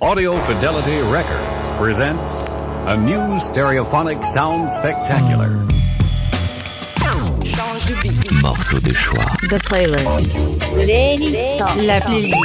[0.00, 2.46] Audio Fidelity Records presents
[2.86, 5.50] a new stereophonic sound spectacular.
[8.40, 9.24] Morceau de choix.
[9.50, 10.36] The playlist.
[11.84, 12.36] La playlist.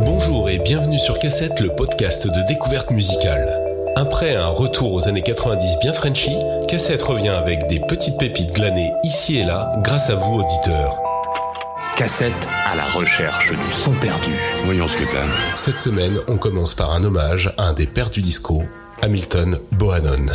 [0.00, 3.48] Bonjour et bienvenue sur Cassette, le podcast de découverte musicale.
[3.96, 6.36] Après un retour aux années 90 bien Frenchy,
[6.68, 11.11] Cassette revient avec des petites pépites glanées ici et là grâce à vous auditeurs.
[12.02, 14.32] Cassette à la recherche du son perdu.
[14.64, 15.24] Voyons ce que t'as.
[15.54, 18.64] Cette semaine, on commence par un hommage à un des pères du disco,
[19.02, 20.32] Hamilton Bohannon.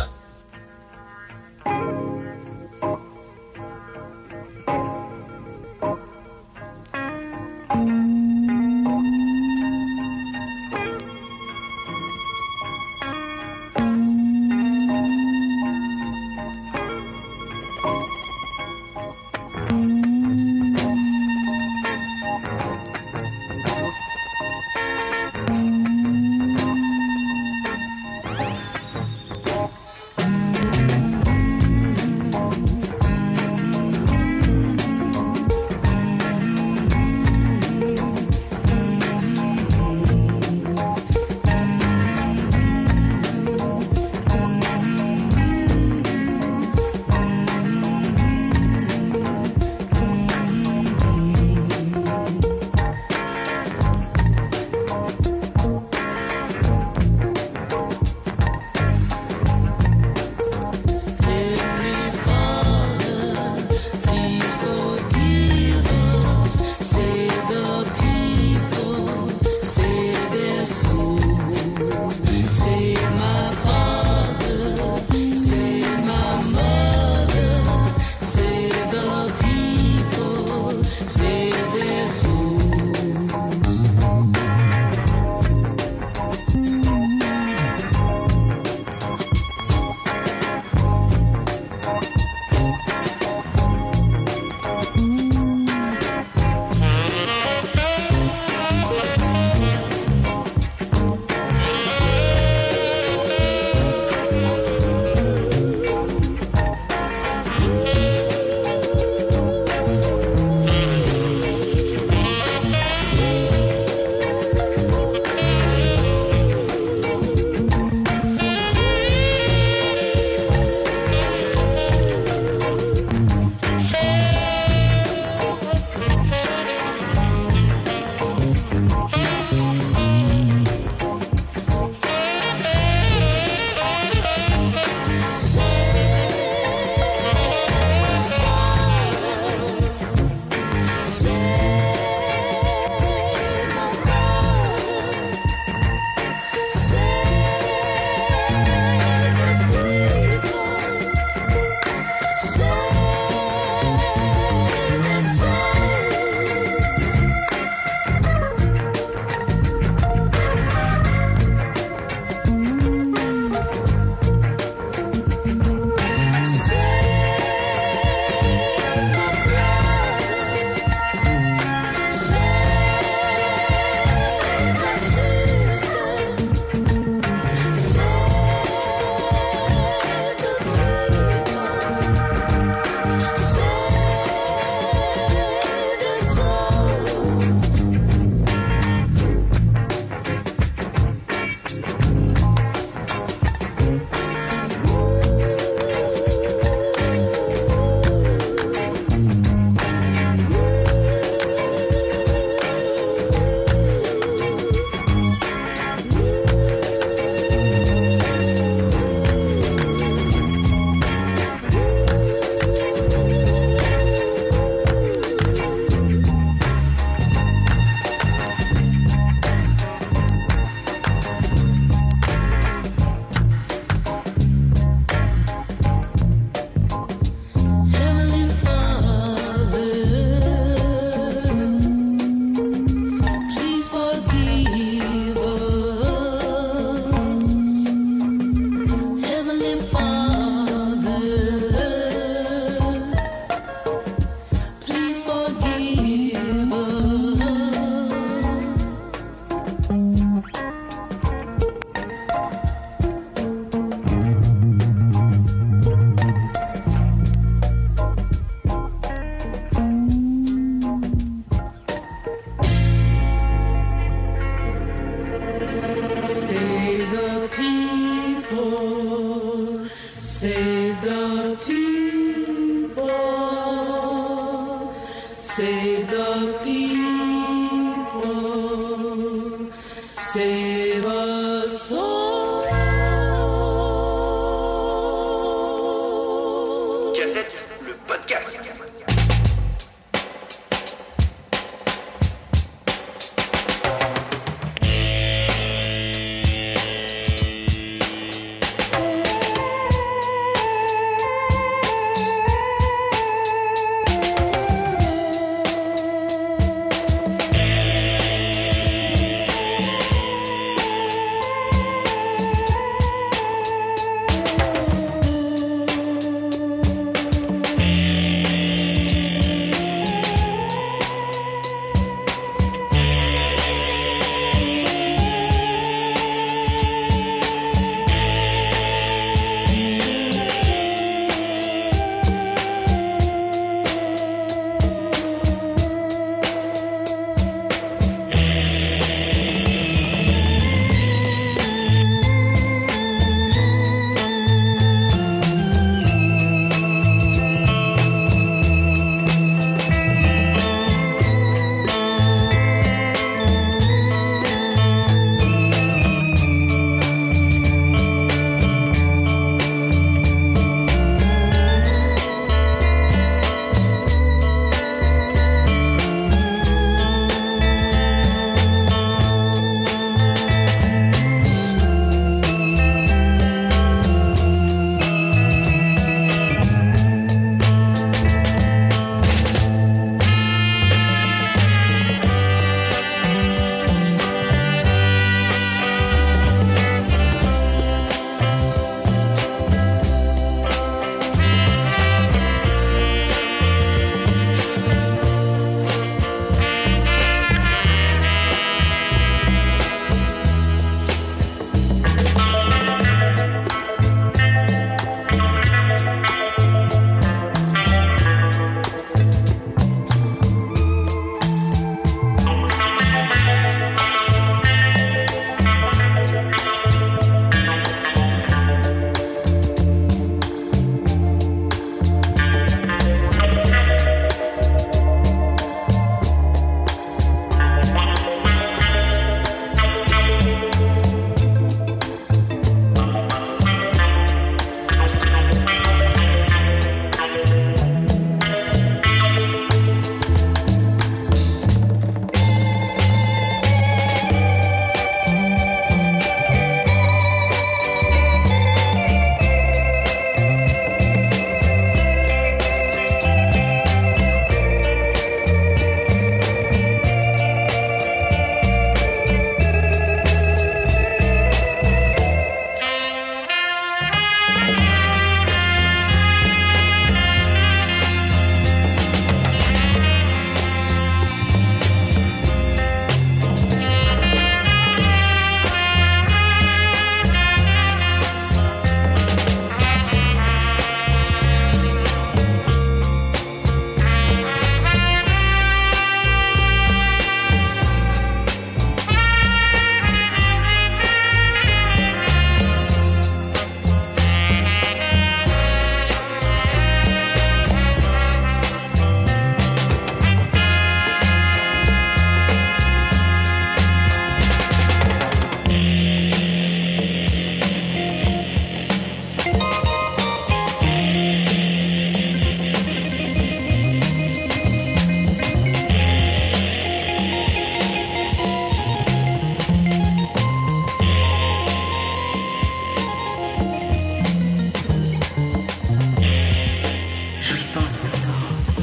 [527.48, 528.10] jouissance,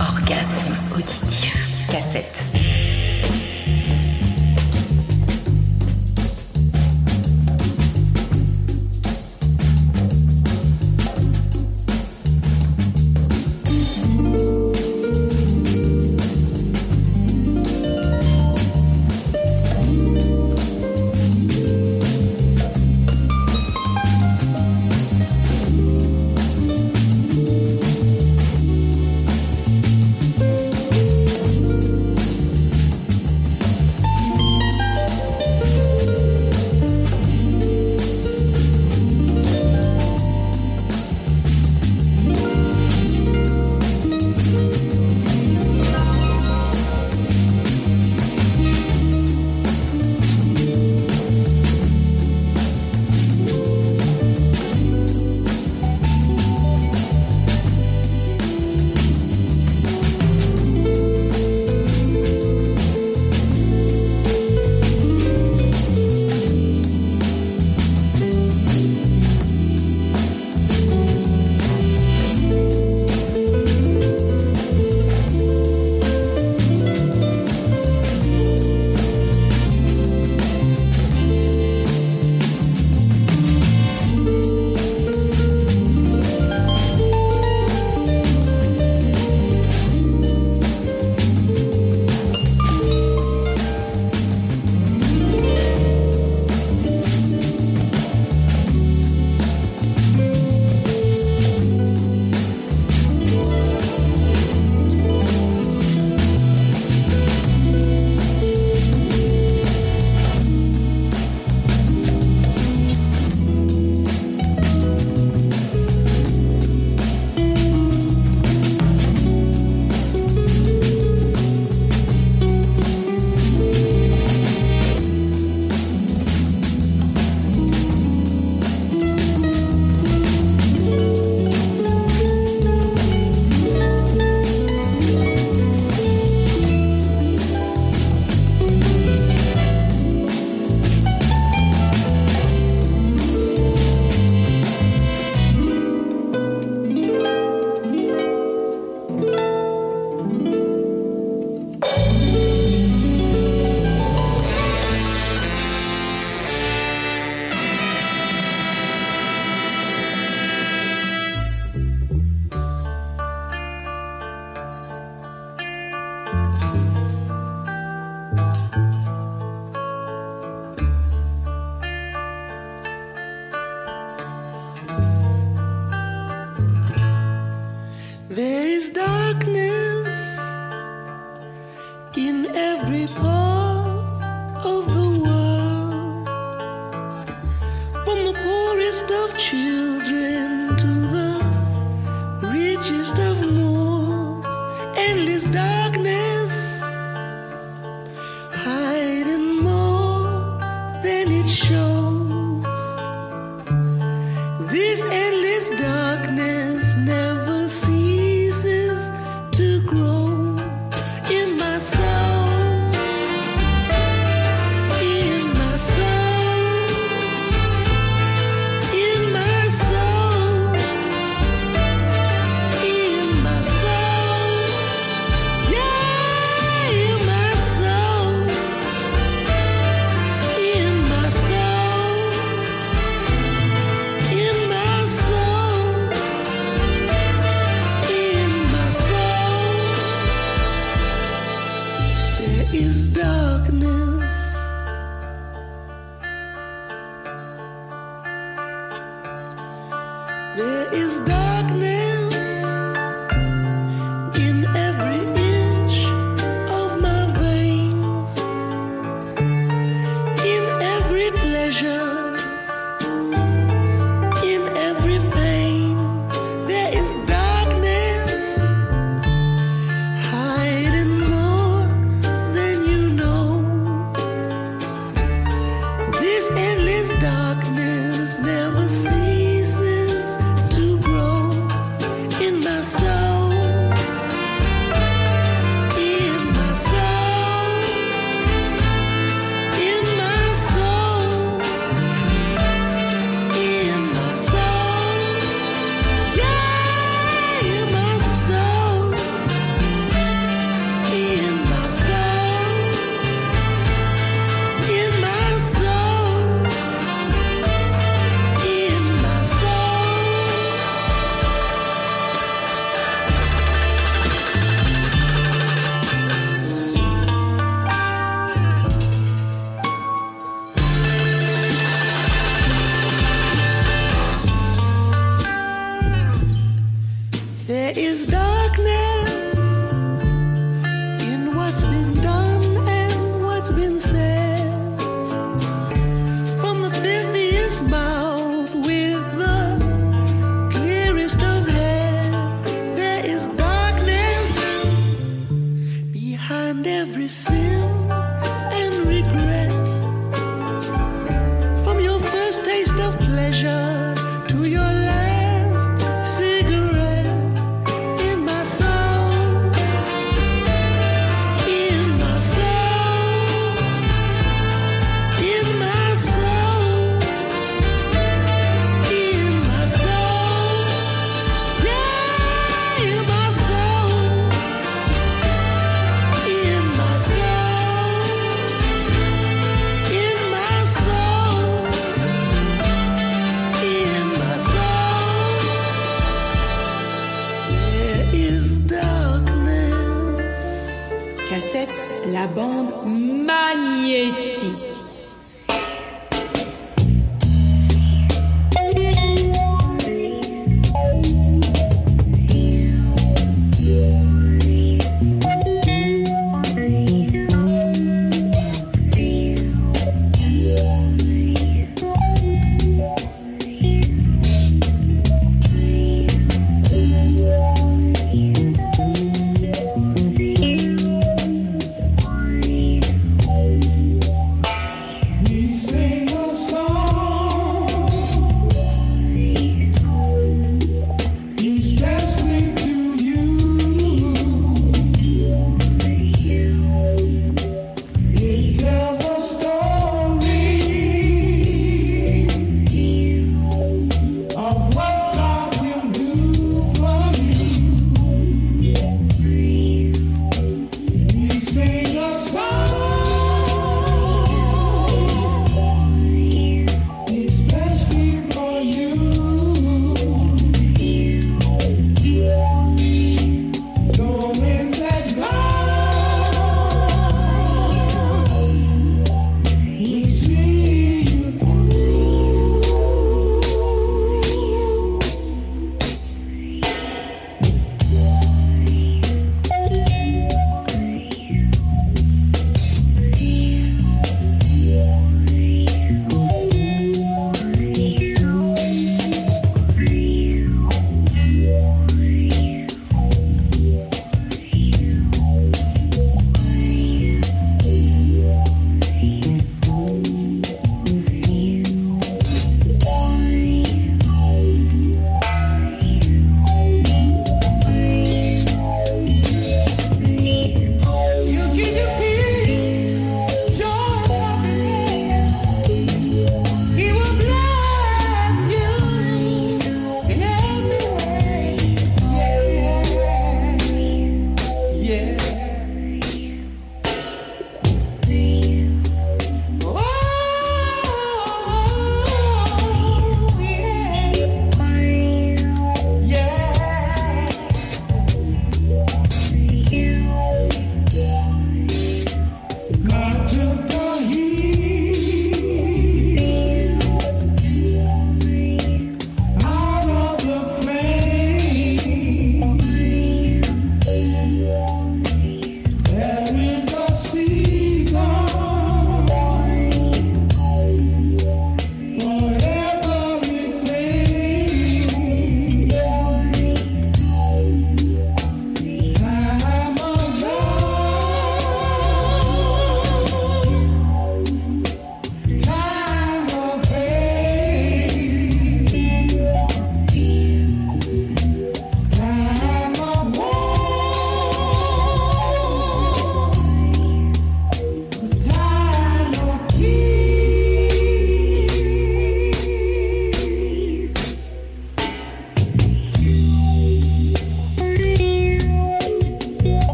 [0.00, 2.42] orgasme auditif, cassette.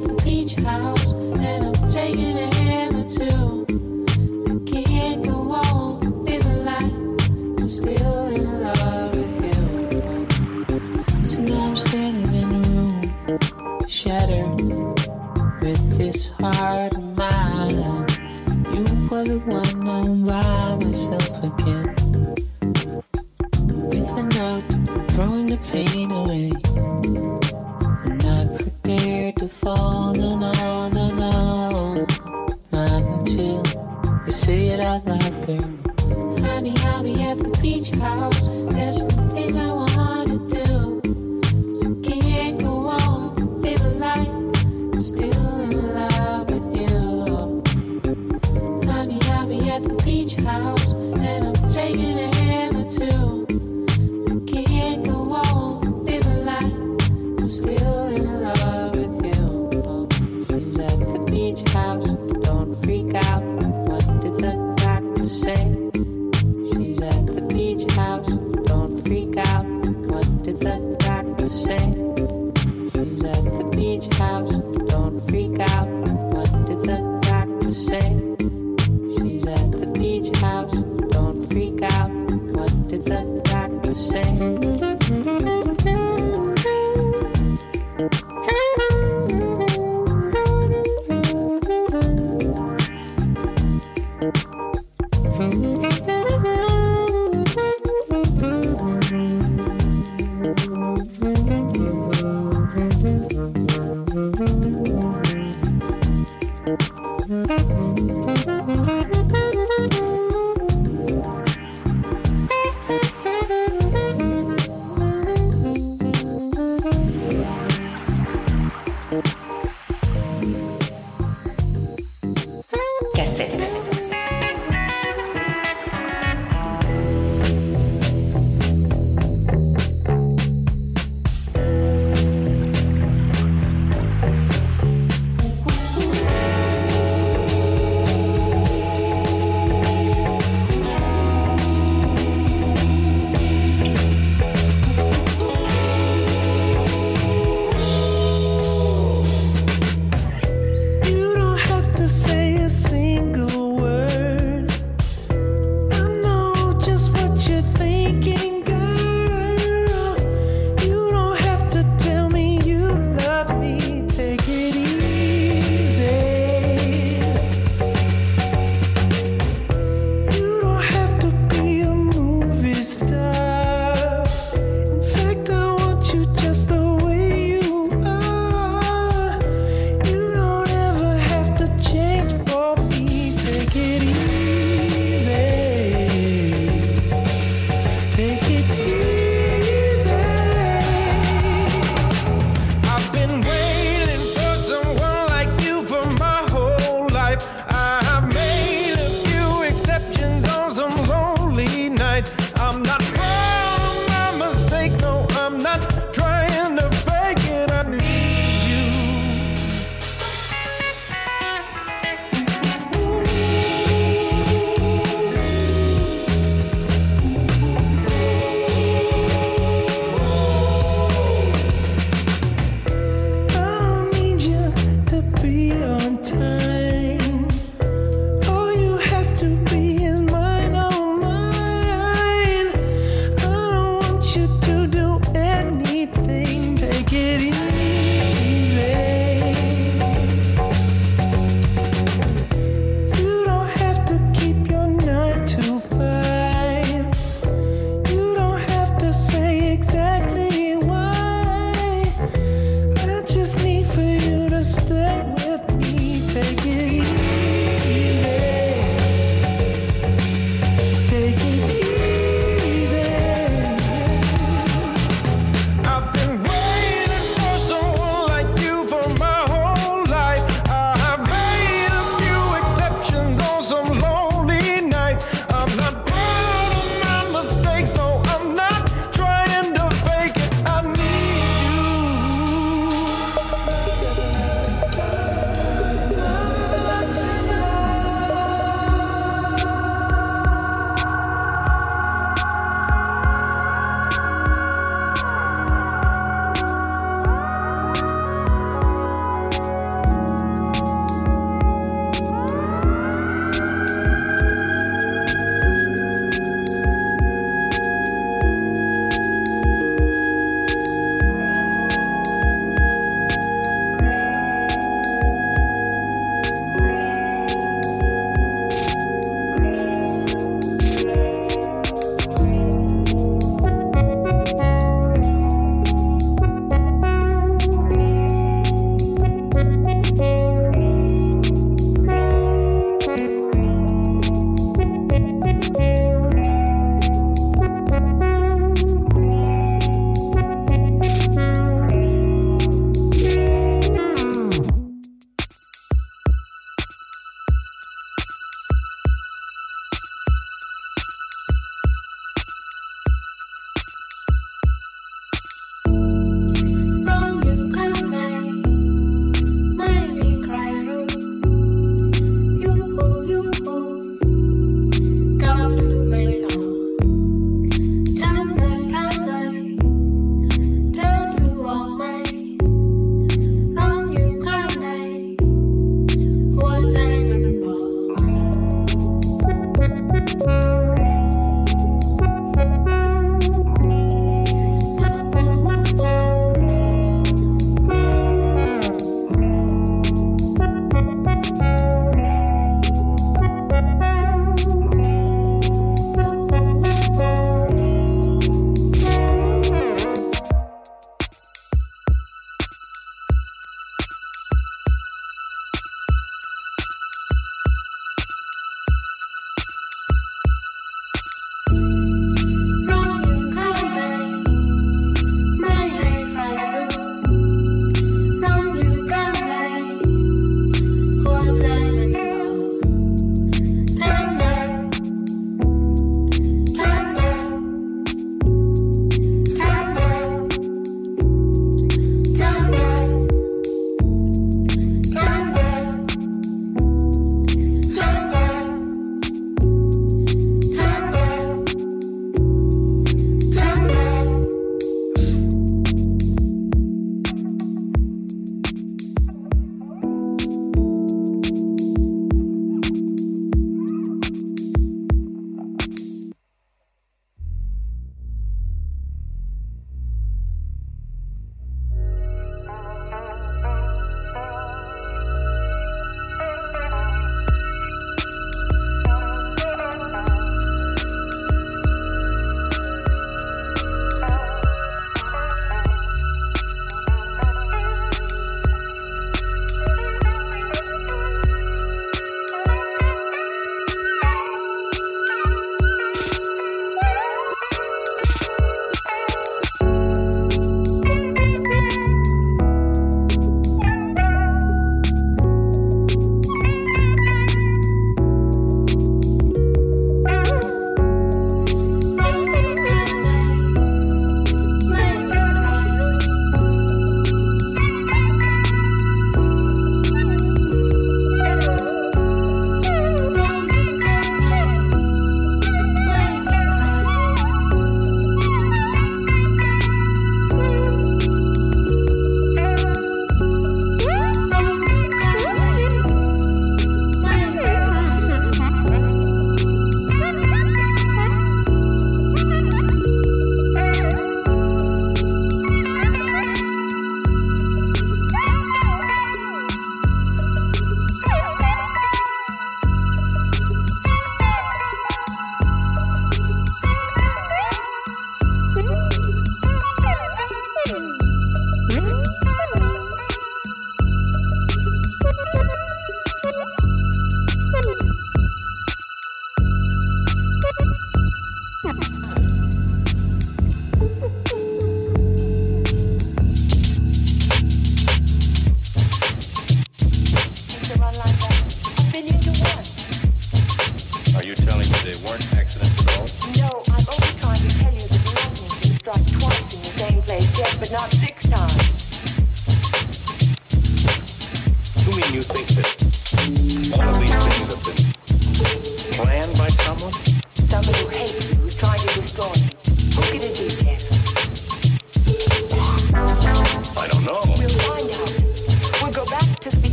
[0.00, 3.59] step in each house, and I'm taking a hammer too.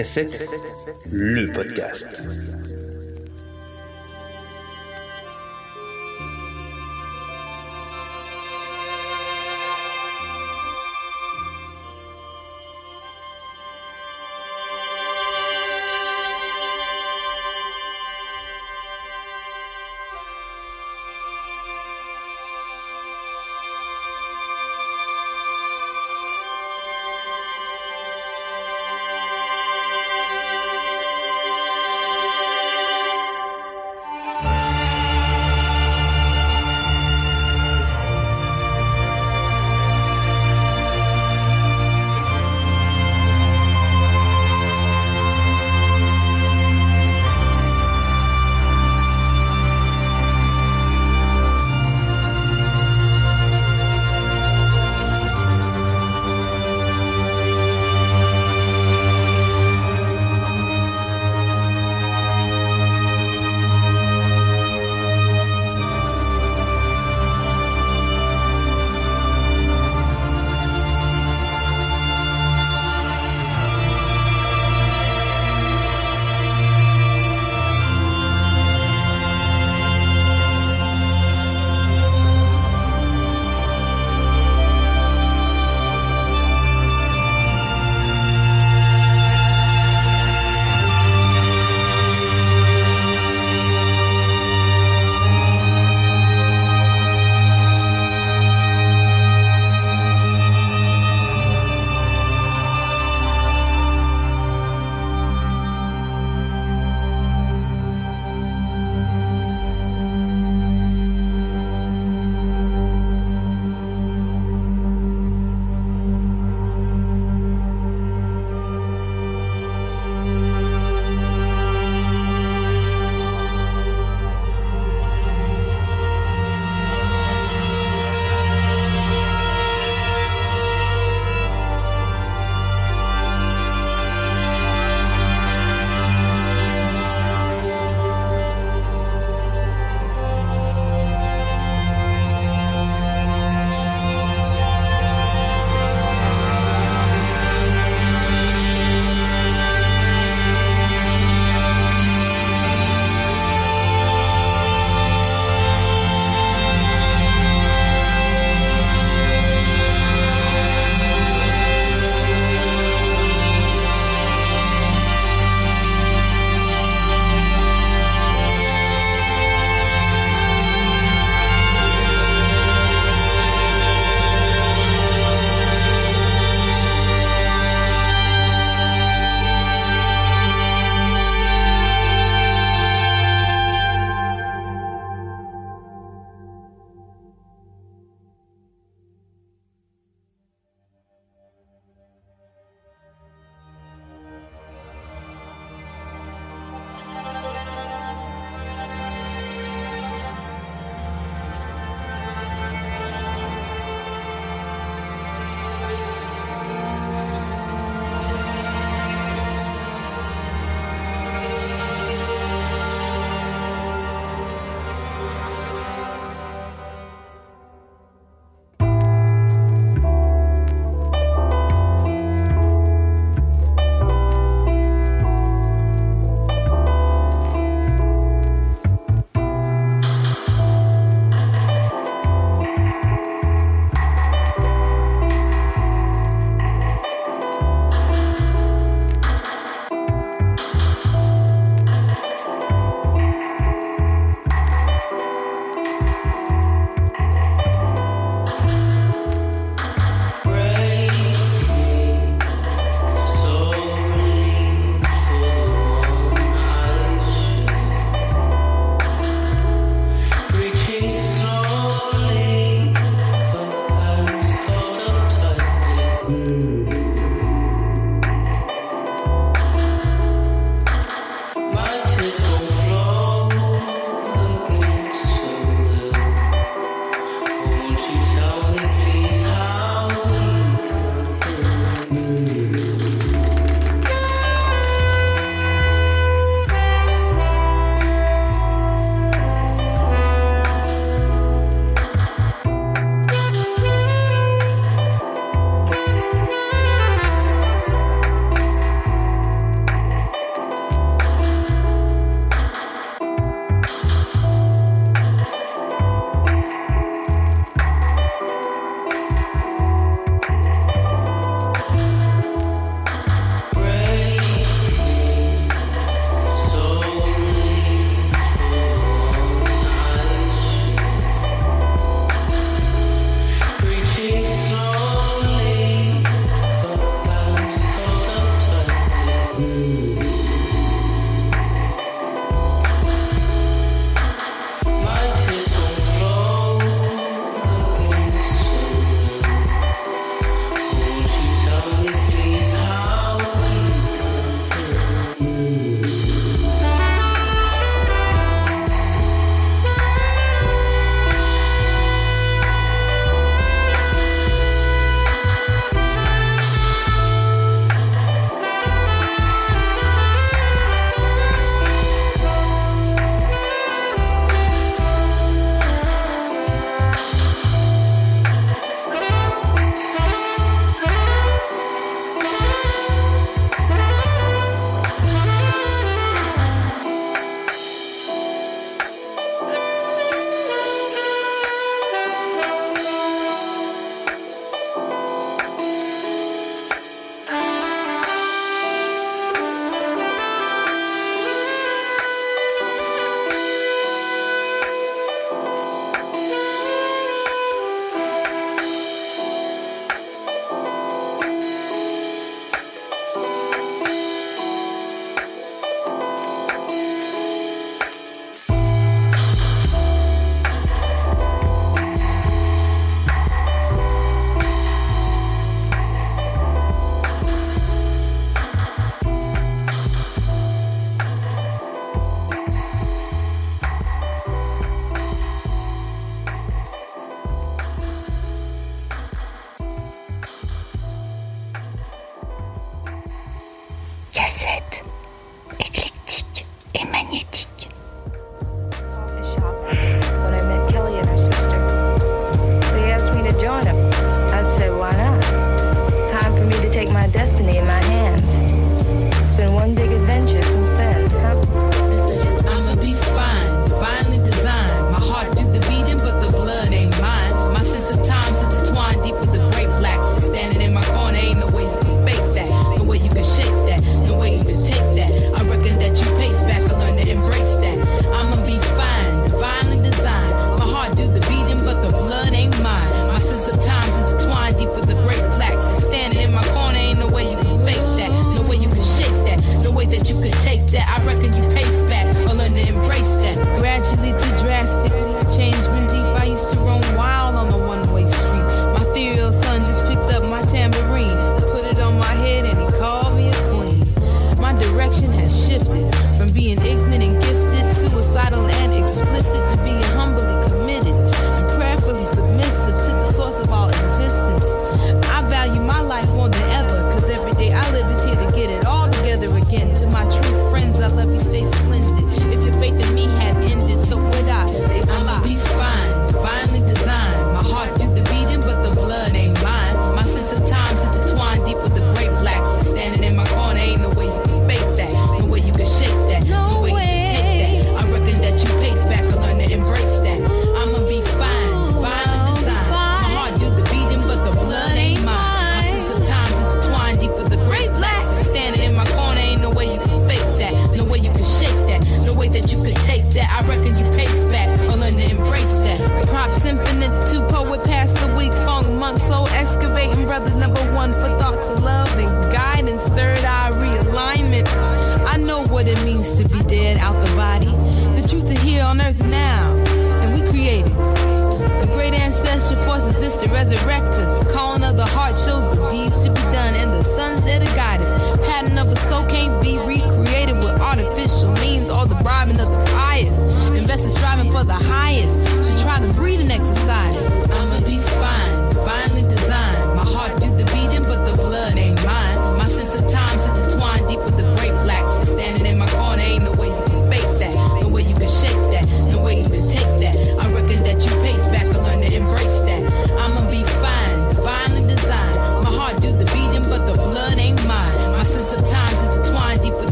[0.00, 0.48] Cassette,
[1.12, 2.06] le podcast.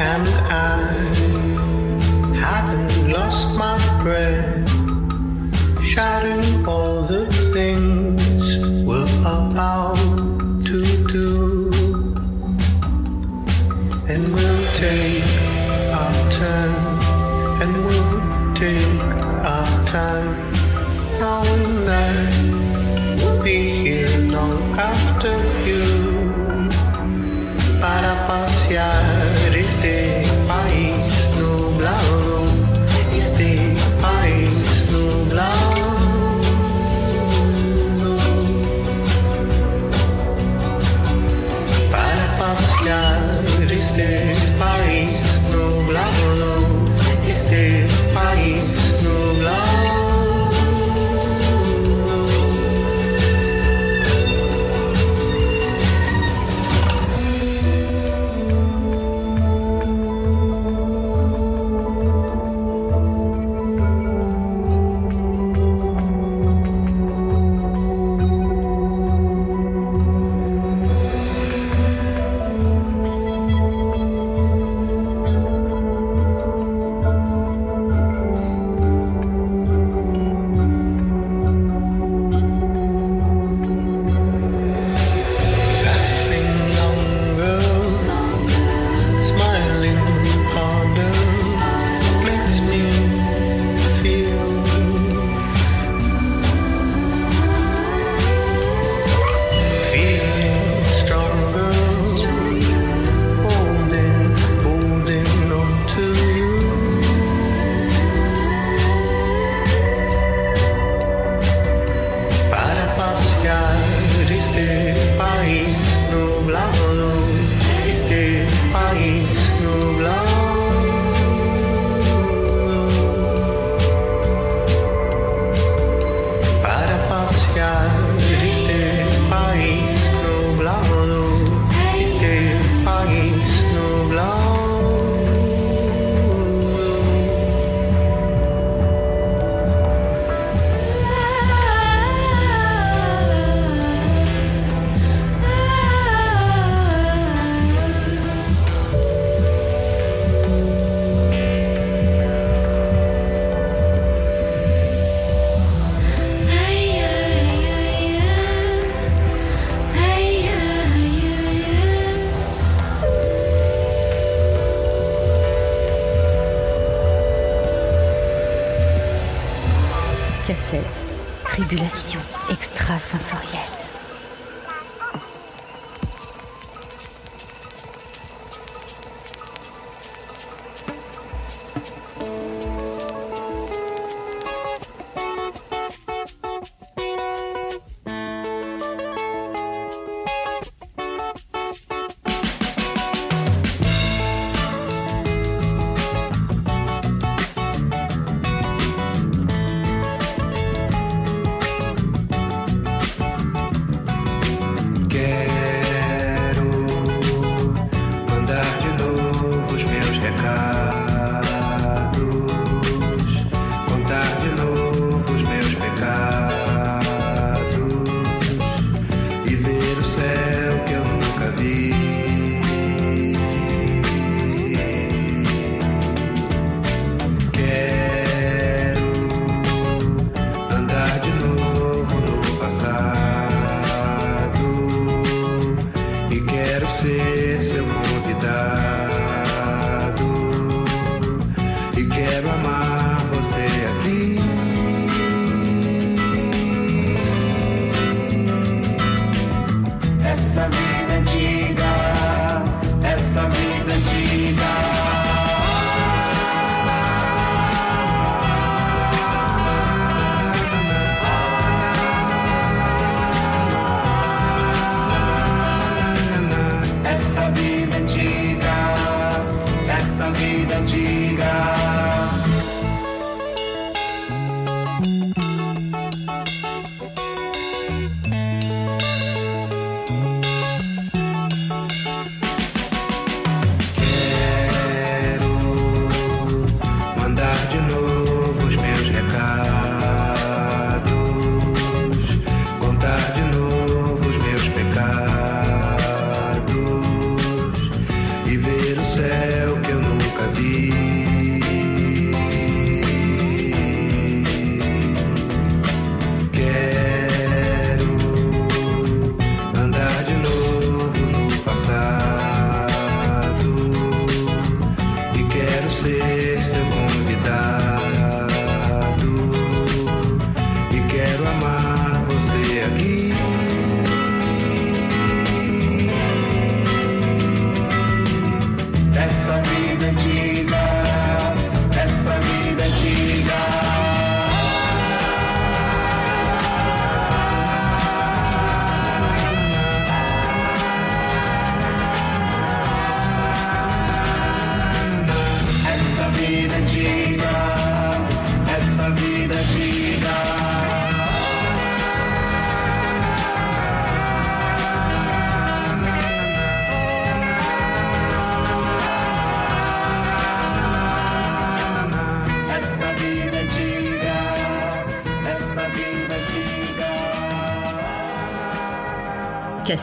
[0.00, 0.92] And I
[2.38, 4.37] haven't lost my breath,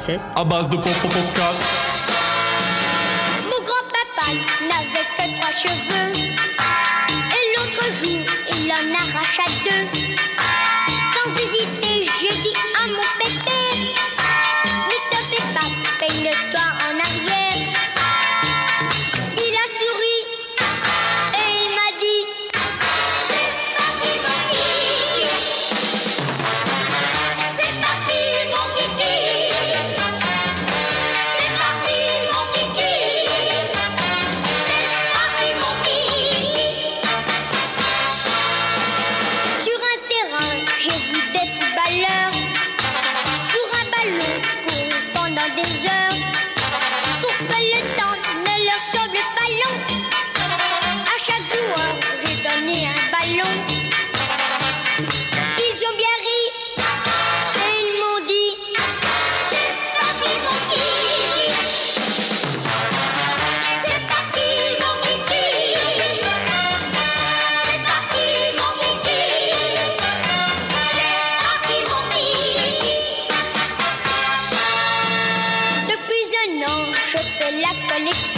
[0.05, 0.21] Bassett.
[0.35, 1.84] A base do Popopopcast.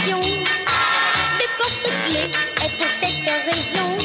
[0.08, 0.20] fonction
[1.38, 2.30] de porte-clés
[2.64, 3.98] et pour cette raison.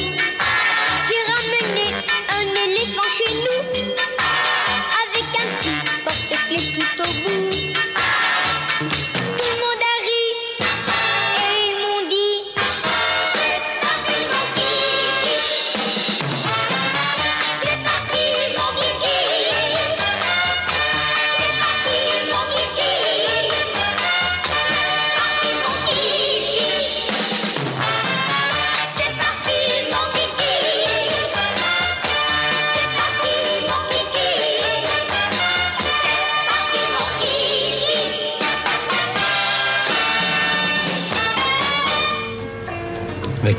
[1.06, 1.86] J'ai ramené
[2.28, 3.62] un éléphant chez nous
[5.02, 5.74] avec un petit
[6.04, 7.43] porte-clés tout au bout.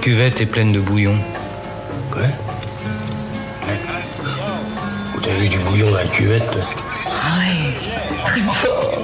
[0.05, 1.17] Cuvette est pleine de bouillon.
[2.11, 2.21] Quoi
[5.23, 6.61] T'as vu du bouillon dans la cuvette toi
[7.09, 9.01] Ah ouais, très fort.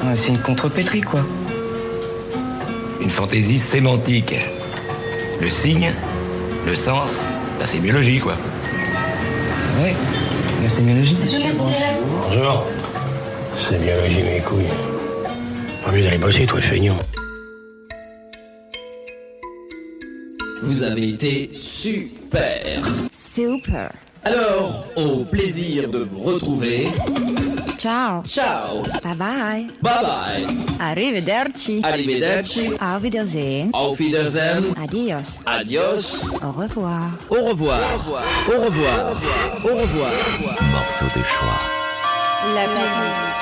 [0.00, 1.20] Ah, c'est une contrepétrie, quoi.
[3.02, 4.34] Une fantaisie sémantique.
[5.42, 5.92] Le signe,
[6.66, 7.26] le sens,
[7.60, 8.36] la sémiologie, quoi.
[9.82, 9.94] Ouais,
[10.62, 11.18] la sémiologie.
[12.22, 12.66] Bonjour.
[13.54, 14.72] C'est logé mes couilles.
[15.84, 16.96] Pas mieux d'aller bosser, toi, feignant.
[20.82, 22.82] Vous avez été super.
[23.12, 23.92] Super.
[24.24, 26.88] Alors, au plaisir de vous retrouver.
[27.78, 28.24] Ciao.
[28.24, 28.82] Ciao.
[29.04, 29.66] Bye bye.
[29.80, 30.56] Bye bye.
[30.80, 31.82] Arrivederci.
[31.84, 32.70] Arrivederci.
[32.80, 33.70] Auf Wiedersehen.
[33.72, 34.64] Auf Wiedersehen.
[34.76, 35.38] Adios.
[35.46, 36.24] Adios.
[36.42, 37.12] Au revoir.
[37.30, 37.78] Au revoir.
[38.48, 39.16] Au revoir.
[39.62, 40.12] Au revoir.
[40.72, 41.60] Morceau de choix.
[42.56, 43.41] La playlist.